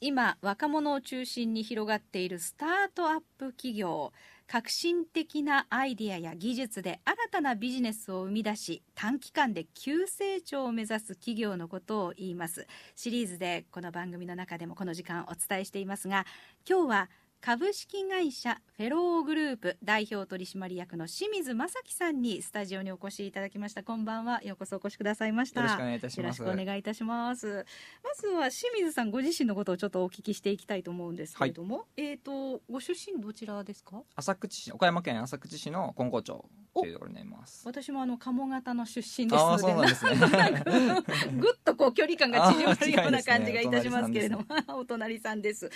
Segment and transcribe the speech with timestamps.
[0.00, 4.12] 今若者を中心に広がっているスタートアップ企業。
[4.48, 12.68] 革新的なアイデアや技術で新たなビジネスを生み出し短期間で急成長を目指す企業のことを言います。
[12.94, 16.26] シリーズでこの番組の中でもこの時間お伝えしていますが
[16.68, 17.10] 今日は
[17.40, 23.84] 株式会社フェローグループ代表取締役の清水正樹さんにスタジオにお越しいただきました。
[23.84, 24.42] こんばんは。
[24.42, 25.60] ようこそお越しくださいました。
[25.60, 26.40] よろしくお願いいたします。
[26.40, 27.64] よろしくお願いいたします。
[28.02, 34.02] まずは清水さんご自身のことをちょっとお聞きしていきたいと思うんですけれども、えっ、とご出身どちらですか？
[34.16, 36.44] 浅口市岡山県浅口市の金光町
[36.74, 37.62] というところになります。
[37.64, 41.00] 私もあの鴨方の出身ですのでなんですね。
[41.38, 44.44] ぐっとこう距離感が縮まるような感じがいたしますけれども、
[44.76, 45.66] お隣さんです。
[45.66, 45.70] え、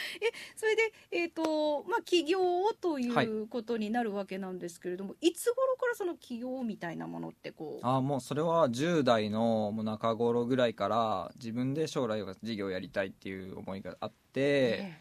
[0.57, 1.43] それで、えっ、と、
[1.89, 2.39] まあ、起業
[2.81, 3.27] といはい。
[3.27, 7.87] うことになるわけなんですけれども、い、つ頃からその起業みたいなものってこう？
[7.87, 15.01] ああもうそれは10代のもう中頃ぐらいから自分で将来は事業をやりたいっていう思いがあって、え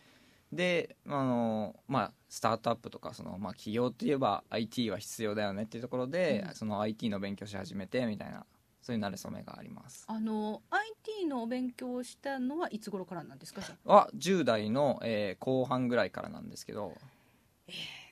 [0.52, 6.56] であのまあスタートアップとかその、まあ、企業って言えば IT は必要だよねっていうところで、うん。
[6.56, 8.46] その IT の勉強し始めてみたいな
[8.90, 10.04] そういう慣れ初めがあります。
[10.08, 13.62] あの IT のお勉強をしたのはいつ頃からなんですか？
[13.86, 16.96] は10代の、えー後半ぐらいからなんですけど、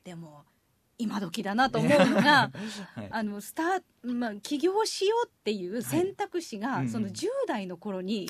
[0.03, 0.43] でも
[0.99, 2.51] 今時だなと思うのが。
[2.93, 6.89] はい、あのスターまあ起業しようっていう選択肢が、はいうん。
[6.89, 8.29] その10代の頃に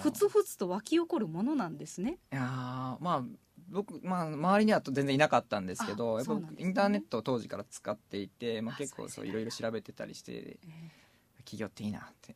[0.00, 2.18] ふつふつと湧き起こるものなんですね。
[2.30, 3.24] いやーまあ
[3.70, 10.58] 僕、まあ、周りには全然いなかったんですけどあやっぱインターネットを当時から使っていて、まあ、あ結構そういろいろ調べてたりして
[11.48, 12.34] 企業っていいなって。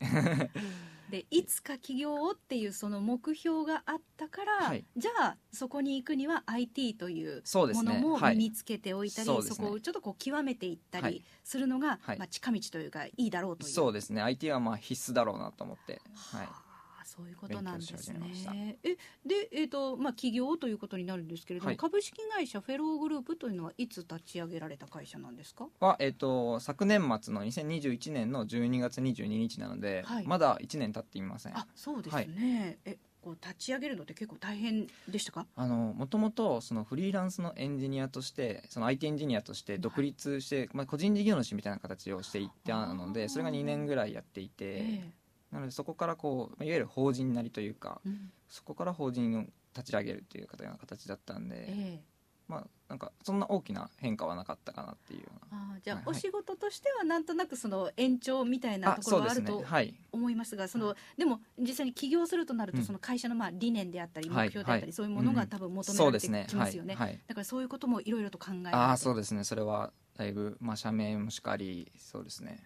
[1.11, 4.85] でいつか起業をっていうその目標があったから、はい。
[4.97, 8.37] じゃあそこに行くには IT というものもねはい。
[8.37, 9.69] 身につけておいたり、そうですね。
[9.69, 11.25] こをちょっとこう極めていったりはい。
[11.45, 12.19] するのが、はい。
[12.19, 13.71] まあ、近道というかいいだろうという。
[13.71, 14.23] そうですね。
[14.23, 16.63] IT はまあ必須だろうなと思って、はい、は
[17.03, 18.79] あそういうことなんですね。
[18.85, 21.77] えで、えーとまあ、起業ということになるんですけれども、はい。
[21.77, 25.67] 株式会社フェローグループというのはいつ立ち上げられた会社なんですか？
[25.81, 30.27] は、えっと昨年末の2021年の12月22日なので、はい。
[30.27, 31.57] まだ1年経っていません。
[31.59, 35.47] あそうですね、えこう立ち上げるのって結構大変でしたか？
[35.55, 45.11] あのもともとそのフリーランスのエンジニアとしてその IT エンジニアとして独立して、まあ、個人事業主みたいな形をしていったのでそれが2年ぐらいやっていて、え
[45.53, 48.31] なのでそこからこういわゆる法人なりというかえうん。
[48.49, 49.43] そこから法人を
[49.75, 52.01] 立ち上げるっていう形形だったんで、ええ。
[52.49, 55.59] まあなんかそんな大きな変化はなかったかなっていうような。
[55.75, 59.95] あーじゃあ、はいお仕事としてはなんとなくその延長みたいなところはあるとはい。
[60.13, 62.85] 思いますがそのでも実際に起業するとなるとうん。
[62.85, 64.49] その会社のまあ理念であったり目はい。
[64.51, 64.93] 標であったりはい。
[64.93, 65.49] そういうものがうん。
[65.49, 66.97] 多分求められてきますよね。
[67.27, 69.45] だからそういうこともいろいろと考えあそうですね。
[69.45, 72.63] それはだいぶまあ社名もしかりそうですね。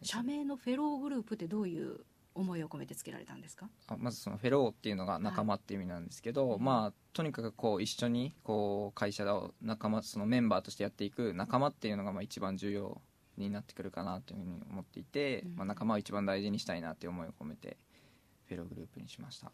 [0.00, 2.00] 社名のフェローグループってどういう
[2.38, 3.68] 思いを込めてつけられたんですか？
[3.88, 13.00] あまずそのフェローっていうのが仲間っていう意味なんですけど、はいまあとにかくこう一緒にこう会社を仲間そのメンバーとしてやっていく仲間っていうのがまあ一番重要
[13.36, 15.56] になってくるかなというふうに思っていて、うん。
[15.56, 17.76] まあ、仲間を一番大事にしたいなっていう思いを込めて
[18.48, 19.50] フェローグループにしました。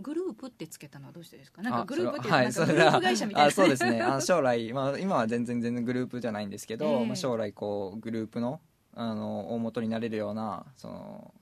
[0.00, 1.62] グループってつけたのはどうしてですか？
[1.62, 3.48] なんかあグループっていうとそれは会社みたいな。
[3.48, 4.00] あそうですね。
[4.02, 7.06] あ将来、まあ、今は全然全然グループじゃないんですけど、ええ。
[7.06, 8.60] まあ、将来こうグループの
[8.94, 11.34] あの大元になれるようなその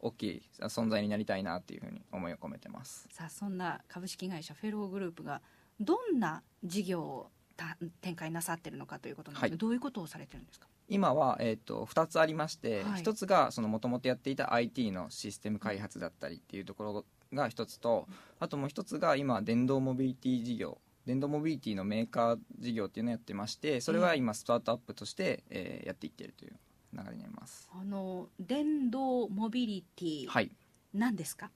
[0.00, 3.08] 大きい存在になりたいなっていうふうに思いを込めてます。
[3.10, 5.40] さあそんな株式会社フェローグループが
[5.80, 10.68] どんな事業をた展開なさってるのかということなんですけど、どういうことをされてるんですか？
[10.88, 13.02] 今は、えー、と2つありまして、はい。
[13.02, 18.06] 1つがもともとやっていた IT のシステム開発だったりっていうところが1つと
[18.38, 20.78] あともう1つが今電動モビリティ事業。
[21.06, 26.56] 電動モビリティのメーカー事業っていうのをやってましてそれは今スタートアップとして、えーやっていってるという
[26.92, 27.68] 流れになります。
[27.72, 30.50] あの電動モビリティ、はい。
[30.94, 31.50] 何ですか？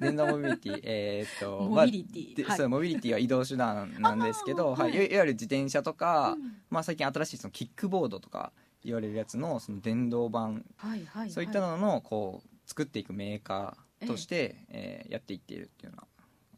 [0.00, 2.46] 電動モビリティ えーっとモビリティ。
[2.48, 4.98] まあではモビリティは移動手段なんですけど、はいはい。
[4.98, 6.62] わゆる自転車とか、うん。
[6.70, 8.52] まあ、最近新しいそのキックボードとか
[8.84, 16.06] 言われるやつのその電動版はいはいそういったののこう作っていくメーカーとして、えーやっていっているっていうような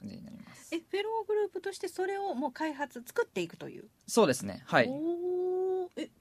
[0.01, 0.75] 感じになります。
[0.75, 3.89] えフェローグループとしてそれをもう開発作っていくという？
[4.07, 4.63] そうですね。
[4.67, 4.89] はい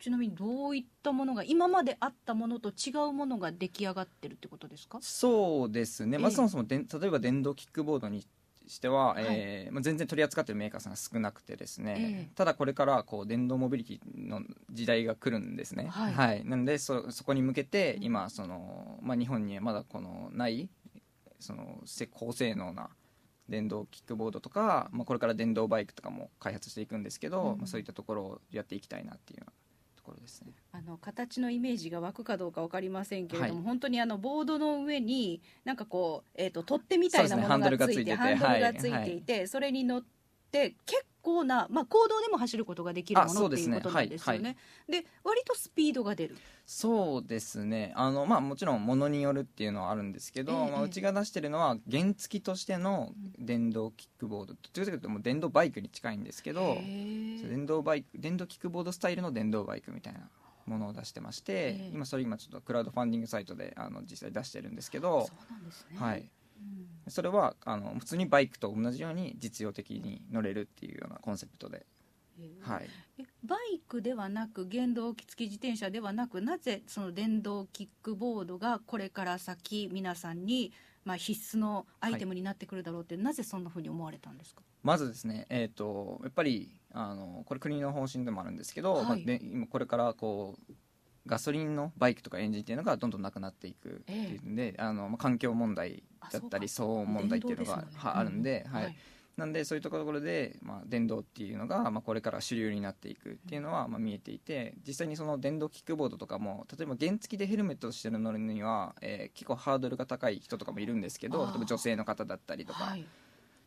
[0.03, 4.97] ちなみにどういったものが今まであったものと違うものが出来上がってるってことですか？
[5.01, 8.27] そうですね、まあ、ええそもそもでん例えば電動キックボードに
[8.67, 9.23] しては、はい。
[9.29, 12.31] えーまあ、全然取り扱ってるメーカーさんが少なくてですね、ええ。
[12.35, 15.87] ただこれからこう電動モビリティの時代が来るんですね。
[15.87, 16.43] はい。
[16.43, 20.69] なのでそそこに向けて今その、まあ、日本にはまだこのない
[21.39, 22.89] そのせ高性能な
[23.47, 27.57] 電動キックボードとか、まあ、これから電動バイクとかも開発していくんですけど、うん。
[27.59, 29.45] まあ、そういったところをやっていきたいなっていう
[30.03, 30.51] とところですね。
[30.71, 33.63] あの形のイメージが湧くかどうか分かりませんけれども、はい。
[33.63, 37.47] 本当にあのボードの上になんかこう、えー、と取っ手みたいなもの
[37.77, 40.03] がついてハンドルがついていていて、それに乗っ
[40.53, 44.43] て結構な、まあ、公道でも走ることができるあものっていうことなんですよね。
[44.43, 44.57] はい
[44.87, 46.37] で割とスピードが出る。
[46.65, 47.93] そうですね。
[47.95, 54.53] あの、まあ、もちろんものによるっていうのはあるんですけど、ええまあ、うちが出してるのは原付としての電動キックボード。
[54.53, 60.29] どちらかというともう電動バイクに近いんですけどへー電動バイク電動キックボードスタイルの電動バイクみたいな
[60.65, 61.55] ものを出してまして、え
[61.85, 61.91] え。
[61.93, 65.97] 今それ今ちょっとクラウドファンディングサイトであの実際出してるんですけどそうなんですね。
[65.99, 66.29] はい、うん
[67.07, 71.85] それはあの普通にバイクと同じように実用的に乗れるっていうようなコンセプトで、
[72.61, 72.87] はい、
[73.19, 80.71] えバイクではなく原動機付き自転車ではなくなぜその電動キックボードがこれから先皆さんに、
[81.03, 84.61] まあ、必須のアイテムになってくるだろうって、なぜそんなふうに思われたんですか？
[84.81, 89.05] まずですね、えー、とやっぱりあのこれ国の方針でもあるんですけど、はい。
[89.05, 90.73] まあで今これからこう
[91.25, 98.87] ガソリンのバイクとかエンジンっていうのがどんどんなくなっていくっていうんで、あのまあ、環境問題だったり騒音問題っていうのが、あるんで、はいうん。
[98.87, 98.95] はい。
[99.37, 113.01] なんでそういうところで、まあ、電動っていうのが、まあ、これから主流になっていくっていうのは、まあ、見えていて実際にその電動キックボードとかも例えば原付でヘルメットしてる乗るには、えー結構ハードルが高い人とかもいるんですけど例えば女性の方だったりとか、はい。
[113.01, 113.05] っ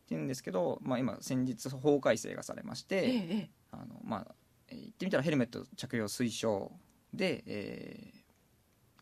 [0.09, 3.51] ていうんですけど、まあ、今先日法改正がされまして、えええ。
[3.73, 4.35] あのまあ、
[4.69, 6.71] えー言ってみたらヘルメット着用推奨
[7.13, 8.17] で、えー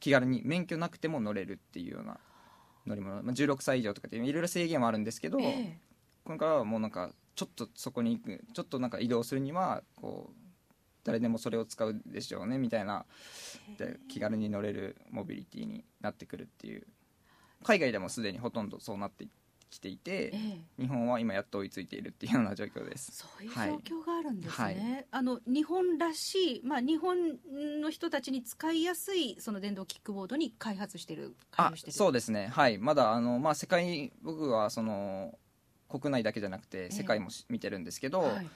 [0.04, 2.18] 気軽に免許なくても乗れるっていうような
[2.86, 5.78] 乗り物、まあ、16歳以上とかっていろいろ制限はあるんですけど、ええ。
[6.24, 10.34] これからはもうなんかちょっとそこに行くちょっとなんか移動するにはこう
[11.04, 13.06] 誰でもそれを使うでしょうねみたいな
[13.78, 16.86] で気軽に乗れるモビリティになってくるっていう。
[17.62, 19.26] 海外でもすでにほとんどそうなって
[19.74, 20.82] きていて、ええ。
[20.82, 23.12] 日本は今やっと追いついているっていうような状況です。
[23.12, 25.06] そういうはい状況があるんですね、はい。
[25.10, 27.38] あの日本らしい、まあ、日本
[27.80, 32.48] の人たちに使いやすいその電動キックボードに開発してる開あそうですね。
[32.48, 32.78] はい。
[32.78, 35.38] まだあの、まあ、世界僕はその
[35.88, 38.48] 国内だけじゃなくえて世界もし見てるんですけど、はい。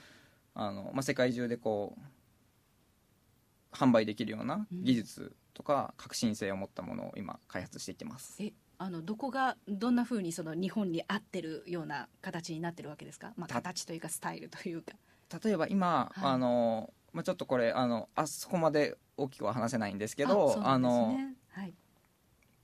[0.55, 14.93] あのまあ、世界中でこう販売できるような技術とか革新性を持ったものを今開発していってます、えあのどこがどんなふうにその日本に合ってるような形になってるわけですか、まあ、た形というかスタイルというか。
[15.43, 16.31] 例えば今、はい。
[16.31, 21.73] あのまあ、ちょっとこれあのあそこまで大きくは話せないんですけどあすのねはい、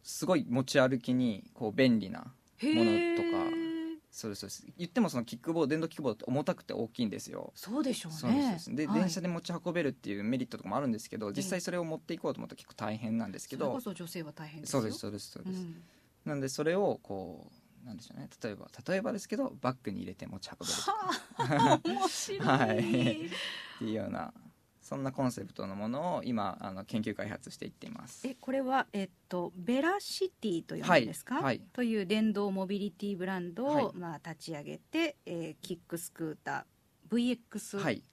[0.03, 3.65] すごい持ち歩きにこう便利なへものーとか。
[4.11, 4.65] そうですそうです。
[4.77, 7.51] 言ってもそのキックボード電動キックボードって重たくて大きいんですよ。
[7.53, 8.55] そうでしょうね。
[8.59, 8.99] そうではい。
[9.01, 13.65] 電車で持ち運べるっていうメリットとかもあるんですけど実際それを持っていこうと思ったら結構大変なんですけど。
[13.65, 14.79] それこそ女性は大変ですよ。
[14.79, 15.75] そうですそうですそうです、ん
[16.25, 17.51] なんでそれをこ
[17.83, 18.29] うなんでしょうね。
[18.43, 23.89] 例えば例えばですけどバッグに入れて持ち運べるはあ面白い、はいってい。
[23.89, 24.33] うような
[24.81, 31.43] そんなコンセプトのものを今あの研究開発していっていますえこれは、えっと、ベラシティと呼ぶんですか、はい。
[31.43, 33.89] はいという電動モビリティブランドを、はい。
[33.95, 38.03] まあ、立ち上げて、えーキックスクーター VX50、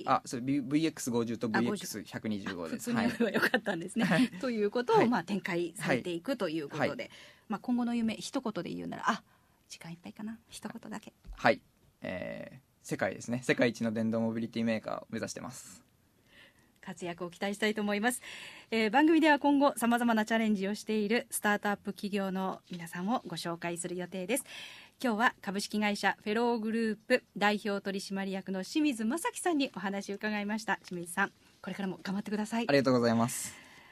[0.00, 2.92] はいああそれ V- VX50 とあ50 125普です。
[2.92, 4.04] はい通に言えばよかったんですね。
[4.04, 4.28] はい。
[4.40, 5.08] ということを、はい。
[5.08, 7.10] まあ、展開されていくということで、は
[7.48, 9.22] まあ、今後の夢一言で言うならあ
[9.68, 10.38] 時間いっぱいかな。
[10.48, 11.12] 一言だけ。
[11.36, 11.60] はい、
[12.02, 13.40] えー世界ですね。
[13.44, 15.82] 世界一の電動モビリティメーカーを目指してます。
[16.82, 18.20] 活躍を期待したいと思います、
[18.70, 24.44] えー番組では今後さまざまなチャレンジをしているスタートアップ企業の皆さんをご紹介する予定です
[25.02, 30.78] 今日は株式会社フェローグループ代表取締役の清水正樹さんにお話を伺いました。
[30.86, 32.66] 清水さんこれからも頑張ってください。
[32.68, 33.61] ありがとうございます。